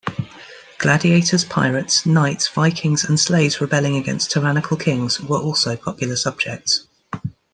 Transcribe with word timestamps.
Gladiators, 0.79 1.45
pirates, 1.45 2.07
knights, 2.07 2.47
Vikings, 2.47 3.03
and 3.03 3.19
slaves 3.19 3.61
rebelling 3.61 3.97
against 3.97 4.31
tyrannical 4.31 4.75
kings 4.75 5.21
were 5.21 5.37
also 5.37 5.75
popular 5.75 6.15
subjects. 6.15 6.87